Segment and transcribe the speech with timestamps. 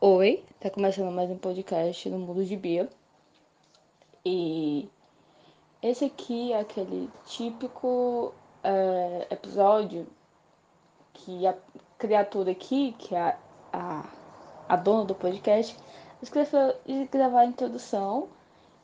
[0.00, 2.88] Oi, tá começando mais um podcast no Mundo de Bia.
[4.24, 4.88] E
[5.82, 8.32] esse aqui é aquele típico
[8.62, 10.06] é, episódio
[11.12, 11.56] que a
[11.98, 13.38] criatura aqui, que é a,
[13.72, 14.04] a,
[14.68, 15.76] a dona do podcast,
[16.22, 18.28] esqueceu de gravar a introdução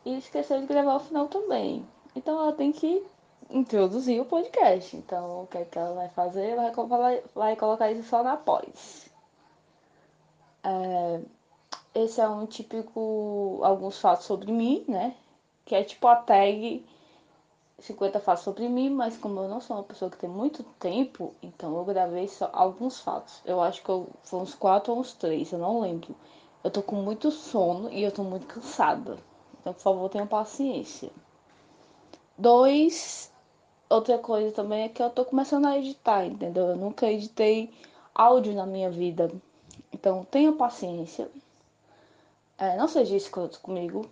[0.05, 1.87] e esqueceu de gravar o final também.
[2.17, 3.07] Então ela tem que
[3.51, 4.97] introduzir o podcast.
[4.97, 6.57] Então o que, é que ela vai fazer?
[6.57, 9.14] Vai, vai colocar isso só na pós.
[10.65, 11.21] É,
[11.95, 15.15] esse é um típico alguns fatos sobre mim, né?
[15.65, 16.85] Que é tipo a tag
[17.79, 21.35] 50 fatos sobre mim, mas como eu não sou uma pessoa que tem muito tempo,
[21.43, 23.43] então eu gravei só alguns fatos.
[23.45, 26.15] Eu acho que eu, foi uns quatro ou uns três, eu não lembro.
[26.63, 29.19] Eu tô com muito sono e eu tô muito cansada.
[29.61, 31.11] Então, por favor, tenha paciência.
[32.39, 33.31] Dois,
[33.89, 36.69] outra coisa também é que eu tô começando a editar, entendeu?
[36.69, 37.71] Eu nunca editei
[38.15, 39.31] áudio na minha vida.
[39.95, 41.31] Então, tenha paciência.
[42.59, 44.11] É, não seja escroto comigo.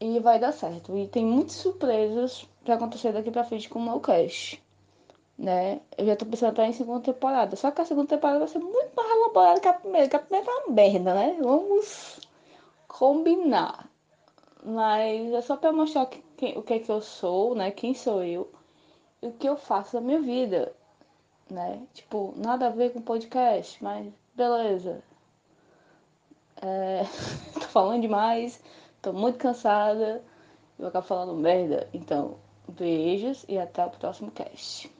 [0.00, 0.96] E vai dar certo.
[0.96, 4.62] E tem muitas surpresas para acontecer daqui pra frente com o meu cast.
[5.38, 5.80] Né?
[5.98, 7.54] Eu já tô pensando até em segunda temporada.
[7.56, 10.08] Só que a segunda temporada vai ser muito mais elaborada que a primeira.
[10.08, 11.36] Que a primeira tá uma merda, né?
[11.42, 12.20] Vamos
[12.88, 13.86] combinar.
[14.64, 17.70] Mas é só para mostrar que, que, o que é que eu sou, né?
[17.70, 18.50] Quem sou eu.
[19.22, 20.74] E o que eu faço na minha vida
[21.50, 21.82] né?
[21.92, 25.02] Tipo, nada a ver com podcast, mas beleza.
[26.62, 27.02] É...
[27.54, 28.62] tô falando demais,
[29.02, 30.22] tô muito cansada,
[30.78, 31.88] vou acabar falando merda.
[31.92, 34.90] Então, beijos e até o próximo cast.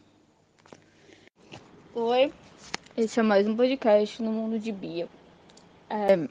[1.95, 2.33] Oi,
[2.97, 5.09] esse é mais um podcast no mundo de Bia.
[5.89, 6.29] É...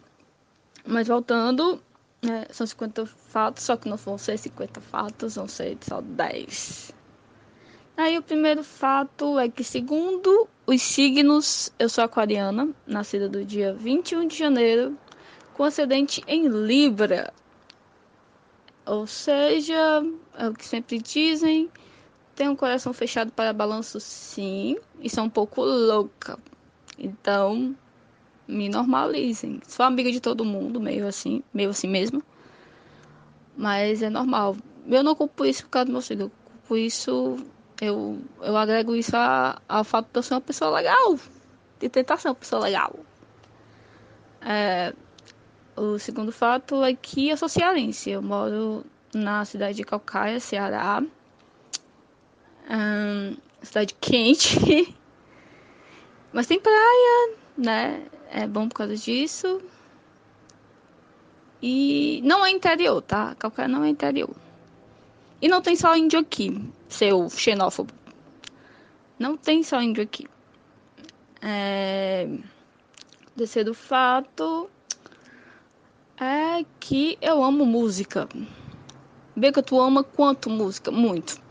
[0.85, 1.81] Mas voltando,
[2.21, 6.93] né, são 50 fatos, só que não vão ser 50 fatos, vão ser só 10.
[7.99, 13.73] Aí o primeiro fato é que, segundo os signos, eu sou aquariana, nascida do dia
[13.73, 14.97] 21 de janeiro,
[15.53, 17.33] com ascendente em Libra.
[18.85, 20.01] Ou seja,
[20.37, 21.69] é o que sempre dizem,
[22.35, 26.39] tem um coração fechado para balanço sim, e sou um pouco louca.
[26.97, 27.75] Então,
[28.47, 29.59] me normalizem.
[29.67, 32.23] Sou amiga de todo mundo, meio assim, meio assim mesmo.
[33.57, 34.55] Mas é normal.
[34.87, 37.37] Eu não culpo isso por causa do meu signo, eu culpo isso
[37.81, 41.19] eu, eu agrego isso a, ao fato de eu ser uma pessoa legal,
[41.79, 42.93] de tentar ser uma pessoa legal.
[44.41, 44.93] É,
[45.75, 48.11] o segundo fato é que eu sou cearense.
[48.11, 51.01] Eu moro na cidade de Calcaia, Ceará.
[53.61, 54.57] Cidade quente.
[56.31, 58.05] Mas tem praia, né?
[58.29, 59.61] É bom por causa disso.
[61.61, 63.35] E não é interior, tá?
[63.35, 64.29] Calcaia não é interior.
[65.41, 67.93] E não tem só índio aqui, seu xenófobo.
[69.17, 70.27] Não tem só índio aqui.
[71.41, 72.27] É...
[73.35, 74.69] Terceiro fato
[76.19, 78.27] é que eu amo música.
[79.35, 80.91] Beca, tu ama quanto música?
[80.91, 81.41] Muito.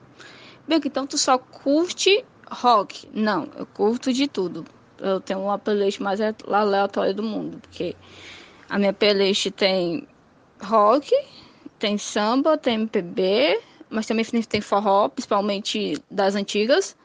[0.66, 3.08] Beca, então tu só curte rock?
[3.12, 4.66] Não, eu curto de tudo.
[4.98, 7.96] Eu tenho uma playlist mais aleatória do mundo, porque
[8.68, 10.06] a minha playlist tem
[10.62, 11.10] rock,
[11.78, 13.60] tem samba, tem MPB,
[13.90, 16.96] mas também tem forró, principalmente das antigas,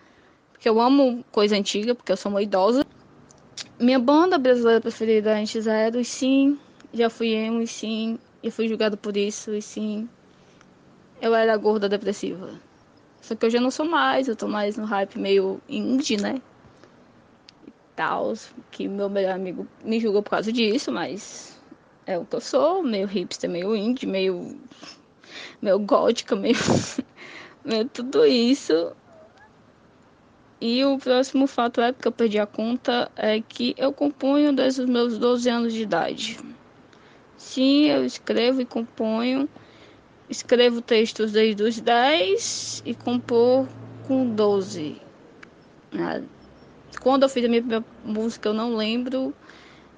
[0.51, 2.85] porque eu amo coisa antiga, porque eu sou uma idosa.
[3.79, 6.57] Minha banda brasileira preferida antes era o Sim,
[6.93, 10.07] já fui emo e sim, e fui julgado por isso e sim.
[11.21, 12.51] Eu era gorda depressiva.
[13.21, 16.41] Só que hoje eu não sou mais, eu tô mais no hype meio indie, né?
[17.65, 18.33] E tal,
[18.69, 21.57] que meu melhor amigo me julga por causa disso, mas
[22.05, 24.59] é o que eu sou, meio hipster, meio indie, meio
[25.63, 26.55] meio gótica, meio,
[27.63, 28.93] meio tudo isso.
[30.59, 34.81] E o próximo fato é, porque eu perdi a conta, é que eu componho desde
[34.81, 36.37] os meus 12 anos de idade.
[37.37, 39.49] Sim, eu escrevo e componho.
[40.29, 43.67] Escrevo textos desde os 10 e compor
[44.07, 45.01] com 12.
[45.91, 46.23] Né?
[47.01, 49.33] Quando eu fiz a minha primeira música, eu não lembro.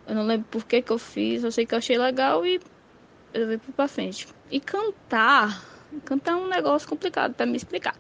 [0.07, 1.43] Eu não lembro por que, que eu fiz.
[1.43, 2.59] Eu sei que eu achei legal e
[3.33, 4.27] eu levei pra frente.
[4.49, 5.63] E cantar,
[6.03, 7.95] cantar é um negócio complicado para me explicar.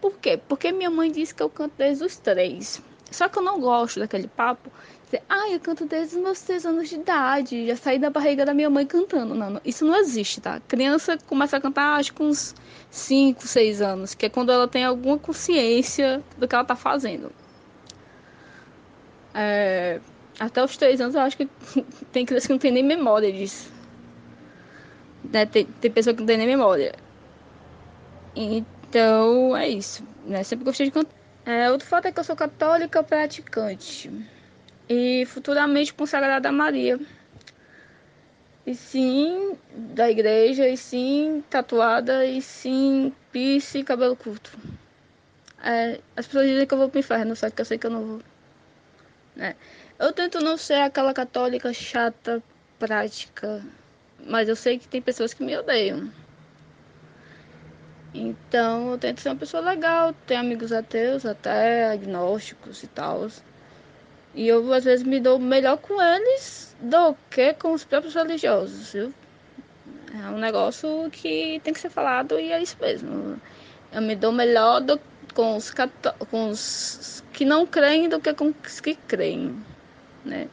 [0.00, 0.40] Por quê?
[0.48, 2.82] Porque minha mãe disse que eu canto desde os três.
[3.10, 4.70] Só que eu não gosto daquele papo.
[5.04, 7.66] Dizer, ah, eu canto desde os meus três anos de idade.
[7.66, 9.34] Já saí da barriga da minha mãe cantando.
[9.34, 10.60] Não, isso não existe, tá?
[10.68, 12.54] Criança começa a cantar, acho que uns
[12.90, 14.14] 5, 6 anos.
[14.14, 17.32] Que é quando ela tem alguma consciência do que ela tá fazendo.
[19.34, 20.00] É,
[20.38, 21.48] até os três anos eu acho que
[22.10, 23.79] tem criança que não tem nem memória disso.
[25.24, 25.46] Né?
[25.46, 26.94] Tem, tem pessoa que não tem nem memória.
[28.34, 30.04] Então, é isso.
[30.24, 30.42] Né?
[30.42, 31.14] Sempre gostei de cantar.
[31.44, 34.10] É, outro fato é que eu sou católica praticante.
[34.88, 36.98] e futuramente consagrada a Maria.
[38.66, 44.50] E sim, da igreja, e sim, tatuada, e sim, piercing e cabelo curto.
[45.62, 47.90] É, as pessoas dizem que eu vou pro inferno, só que eu sei que eu
[47.90, 48.20] não vou.
[49.36, 49.56] Né?
[49.98, 52.42] Eu tento não ser aquela católica chata,
[52.78, 53.62] prática,
[54.26, 56.10] mas eu sei que tem pessoas que me odeiam.
[58.12, 63.28] Então eu tento ser uma pessoa legal, tenho amigos ateus, até agnósticos e tal.
[64.34, 68.92] E eu às vezes me dou melhor com eles do que com os próprios religiosos,
[68.92, 69.14] viu?
[70.12, 73.40] É um negócio que tem que ser falado e é isso mesmo.
[73.92, 75.00] Eu me dou melhor do,
[75.34, 75.72] com, os,
[76.30, 79.56] com os que não creem do que com os que creem,
[80.24, 80.48] né?